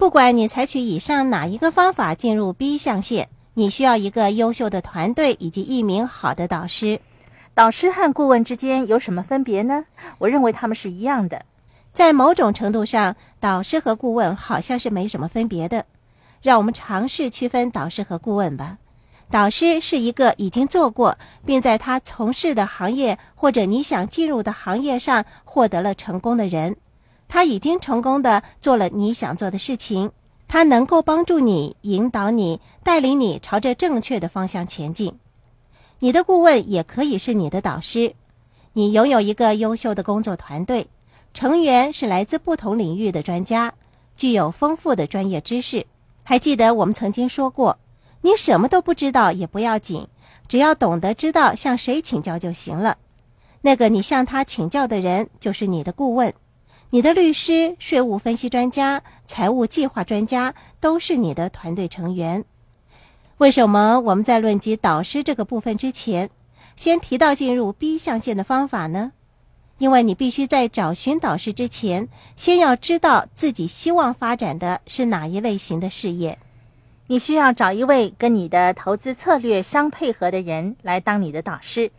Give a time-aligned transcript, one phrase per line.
[0.00, 6.98] 不管你采取以上哪一个方法进入 B 象限，你需要一个优秀的团队以及一名好的导师。
[7.52, 9.84] 导师和顾问之间有什么分别呢？
[10.16, 11.44] 我认为他们是一样的。
[11.92, 15.84] 在某种程度上，导师和顾问好像是没什么分别的。
[16.40, 18.78] 让我们尝试区分导师和顾问吧。
[19.30, 26.74] 导师是一个已经做过，并在他从事的行业或者你想进入的行业上获得了成功的人。
[27.32, 30.10] 他已经成功的做了你想做的事情，
[30.48, 35.14] 他能够帮助你、引导你、带领你朝着正确的方向前进。
[36.00, 38.14] 你的顾问也可以是你的导师。
[38.72, 40.88] 你拥有一个优秀的工作团队。
[41.32, 43.72] 成员是来自不同领域的专家，
[44.16, 45.86] 具有丰富的专业知识。
[46.24, 47.78] 还记得我们曾经说过，
[48.22, 50.08] 你什么都不知道也不要紧，
[50.48, 52.98] 只要懂得知道向谁请教就行了。
[53.60, 56.34] 那个你向他请教的人就是你的顾问，
[56.92, 62.44] 你的律师、税务分析专家、财务计划专家都是你的团队成员。
[63.38, 66.30] 为什么我们在论及导师这个部分之前，
[66.74, 69.12] 先提到进入 B 象限的方法呢？
[69.78, 76.38] 因为你必须在找寻导师之前，先要知道自己希望发展的是哪一类型的事业。
[77.06, 81.92] 你需要找一位跟你的投资策略相配合的人来当你的导师。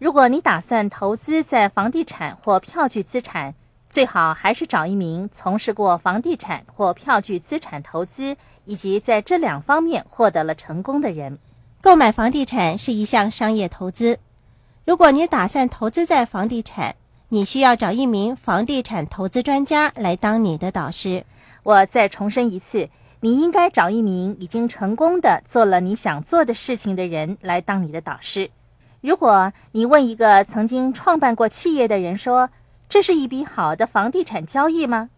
[0.00, 3.54] 如果你打算投资在房地产或票据资产，
[3.92, 11.38] 最好还是找一名从事过房地产或票据资产投资以及在这两方面获得了成功的人。
[11.82, 14.18] 购买房地产是一项商业投资。
[14.86, 16.96] 如果你打算投资在房地产，
[17.28, 21.26] 你需要找一名房地产投资专家来当你的导师。
[21.62, 22.88] 我再重申一次，
[23.20, 28.50] 你应该找一名已经成功的做了你想做的事情的人来当你的导师。
[29.02, 32.48] 如果你问一个曾经创办过企业的人说
[32.92, 35.08] ：“这是一笔好的房地产交易吗？”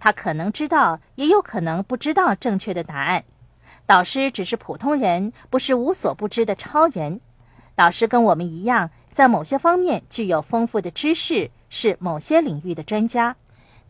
[0.00, 3.22] 他可能知道，也有可能不知道正确的答案。
[3.86, 7.20] 导师只是普通人，不是无所不知的超人。
[7.76, 11.52] 导师跟我们一样，在某些方面具有丰富的知识。
[11.72, 13.36] 是某些领域的专家，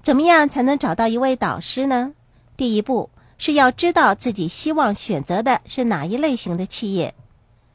[0.02, 2.12] 怎么样才能找到一位导师呢？
[2.54, 3.08] 第一步
[3.38, 7.14] 是要知道自己希望选择的是哪一类型的企业。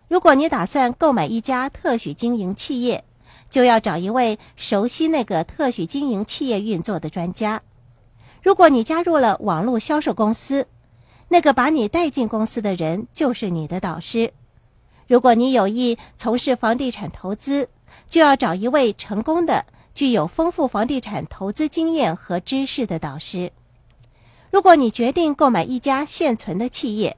[0.08, 3.04] 如果你打算购买一家特许经营企业，
[3.50, 7.62] 就要找一位熟悉那个特许经营企业运作的专家。
[8.42, 10.68] 如果你加入了网络销售公司，
[11.30, 14.34] 那个把你带进公司的人就是你的导师。
[15.08, 17.70] 如果你有意从事房地产投资，
[18.10, 19.66] 就要找一位成功的。
[19.96, 23.54] 具有丰富房地产投资经验和知识的导师。
[24.52, 27.16] 如果你决定购买一家现存的企业，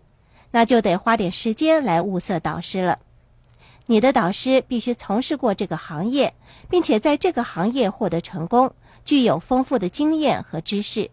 [0.52, 3.00] 那就得花点时间来物色导师了。
[3.90, 6.34] 你的导师必须从事过这个行业，
[6.70, 8.74] 并且在这个行业获得成功，
[9.06, 11.10] 具有丰富的经验和知识。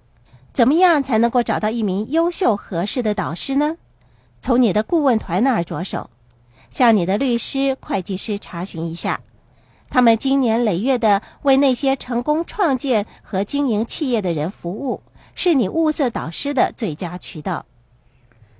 [0.52, 3.76] 怎么样才能够找到一名优秀合适的导师呢？
[4.40, 6.10] 从你的顾问团那儿着手，
[6.68, 9.20] 向你的律师、会计师查询一下。
[9.88, 15.00] 他们经年累月的为那些成功创建和经营企业的人服务，
[15.36, 17.66] 是你物色导师的最佳渠道。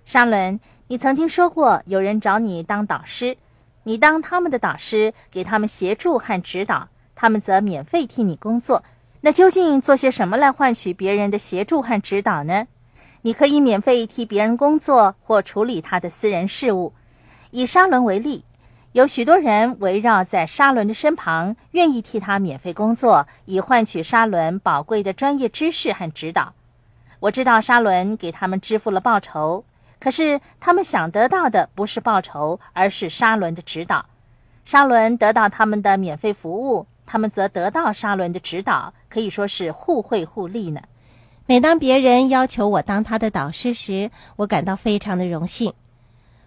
[0.04, 3.36] 沙伦，你曾经说过有人找你当导师，
[3.84, 8.82] 你当他们的导师，给他们协助和指导，他们则免费替你工作。
[9.20, 12.66] 那究竟做些什么来换取别人的协助和指导呢？
[13.22, 16.92] 你可以免费替别人工作或处理他的私人事务。
[17.50, 18.44] 以沙伦为例。
[18.92, 26.52] 有许多人围绕在沙伦的身旁，愿意替他免费工作，以换取沙伦宝贵的专业知识和指导。
[27.18, 29.64] 我知道沙伦给他们支付了报酬，
[30.04, 34.04] 可是他们想得到的不是报酬，而是沙伦的指导。
[34.66, 40.82] 沙伦得到他们的免费服务，他们则得到沙伦的指导，可以说是互惠互利呢。
[41.46, 45.72] 每当别人要求我当他的导师时，我感到非常的荣幸。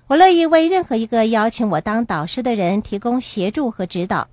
[0.06, 4.28] 我乐意为任何一个邀请我当导师的人提供协助和指导。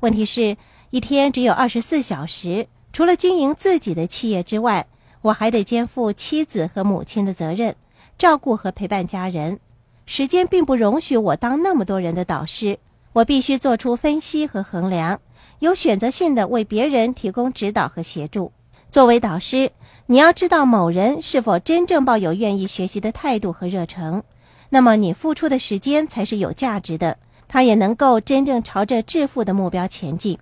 [0.00, 0.58] 问题是，
[0.90, 4.86] 一天只有二十四小时，除了经营自己的企业之外，
[5.22, 7.74] 我还得肩负妻子和母亲的责任，
[8.18, 9.58] 照顾和陪伴家人。
[10.06, 12.78] 时间并不容许我当那么多人的导师。
[13.12, 15.20] 我必须做出分析和衡量，
[15.60, 18.52] 有选择性的为别人提供指导和协助。
[18.90, 19.72] 作为导师，
[20.04, 24.22] 你要知道某人是否真正抱有愿意学习的态度和热诚。
[24.68, 27.16] 那么你付出的时间才是有价值的，
[27.48, 30.38] 他也能够真正朝着致富的目标前进。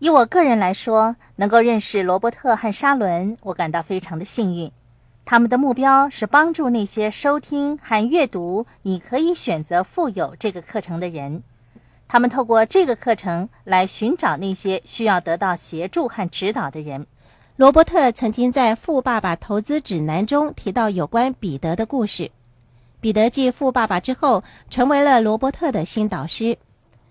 [0.00, 4.72] 以我个人来说，能够认识罗伯特和沙伦，我感到非常的幸运。
[5.32, 11.42] 他们的目标是帮助那些收听和阅读《你可以选择富有》这个课程的人。
[12.06, 17.06] 他们透过这个课程来寻找那些需要得到协助和指导的人。
[17.56, 22.30] 罗伯特曾经在《富爸爸投资指南》中提到有关彼得的故事。
[23.00, 26.58] 彼得继富爸爸之后，成为了罗伯特的新导师。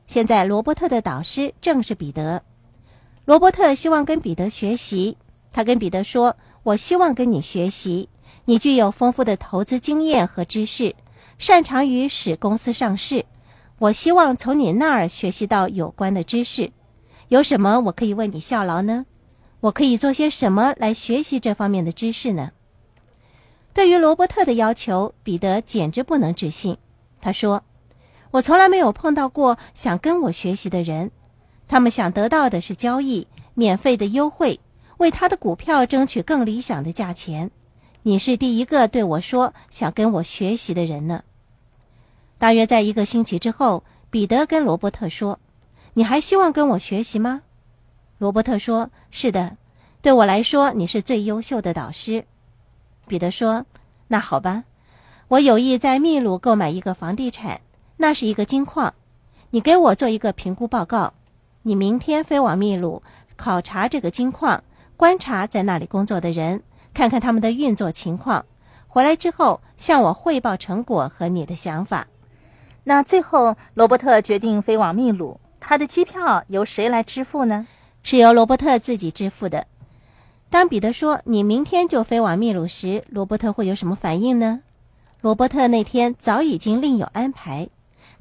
[0.05, 2.43] 现在，罗伯特的导师正是彼得。
[3.25, 5.17] 罗伯特希望跟彼得学习。
[5.53, 8.07] 他跟彼得说：“我希望跟你学习。
[8.51, 10.93] 你具有丰富的投资经验和知识，
[11.39, 13.25] 擅长于使公司上市。
[13.79, 16.73] 我希望从你那儿学习到有关的知识。
[17.29, 19.05] 有什么我可以为你效劳呢？
[19.61, 22.51] 我可以做些什么来学习这方面的知识呢？”
[23.73, 26.75] 对于罗伯特的要求，彼得简直不能置信。
[27.21, 27.63] 他说
[28.31, 31.11] ：“我从来没有碰到过想跟我学习的人，
[31.69, 34.59] 他们想得到的是交易、免费的优惠。”
[34.99, 37.49] 为他的股票争取更理想的价钱，
[38.03, 41.23] 你是第一个对我说想跟我学习的人呢。
[42.39, 45.39] 大约在一个星期之后，彼得跟罗伯特说
[45.93, 47.43] ：“你还希望跟我学习吗？”
[48.17, 49.57] 罗伯特说：“是的，
[50.01, 52.25] 对我来说你是最优秀的导师。”
[53.07, 53.67] 彼得说
[54.09, 54.63] ：“那好吧，
[55.27, 57.61] 我有意在秘鲁购买一个房地产，
[57.97, 58.95] 那是一个金矿。
[59.51, 61.13] 你给我做一个评估报告。
[61.61, 63.03] 你明天飞往秘鲁
[63.35, 64.63] 考察这个金矿。”
[64.97, 66.61] 观察在那里工作的人，
[66.93, 68.45] 看看他们的运作情况，
[68.87, 72.07] 回来之后向我汇报成果和你的想法。
[72.83, 77.67] 那最后，罗伯特决定飞往秘鲁，他的机票由谁来支付呢？
[78.03, 79.67] 是由罗伯特自己支付的。
[80.49, 84.61] 当彼得说“你明天就飞往秘鲁”时，罗伯特会有什么反应呢？
[85.21, 87.69] 罗伯特那天早已经另有安排，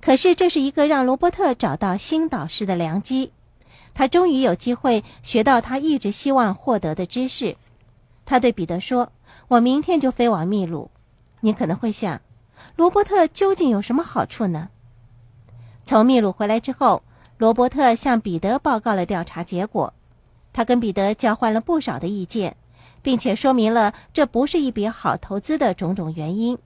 [0.01, 3.33] 可是这是一个让罗伯特找到新导师的良机。
[3.95, 7.57] 他终于有机会学到他一直希望获得的知识。
[8.31, 9.11] 他对彼得说
[9.49, 10.89] ：“我明天就飞往秘鲁。”
[11.43, 12.21] 你可能会想，
[12.77, 14.69] 罗伯特究竟有什么好处呢？
[15.85, 17.03] 从秘鲁回来之后，
[17.39, 19.93] 罗伯特向彼得报告了调查结果。
[20.53, 22.57] 他跟彼得交换了不少的意见，
[23.03, 26.57] 并且说明了这不是一笔好投资的种种原因。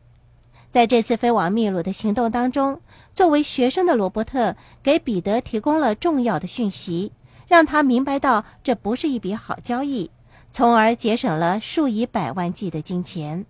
[0.70, 2.78] 在这次飞往秘鲁的行动当中，
[3.14, 7.12] 作为学生的罗伯特给彼得提供了重要的讯息，
[7.49, 10.11] 让他明白到这不是一笔好交易，
[10.55, 13.45] 从而节省了数以百万计的金钱。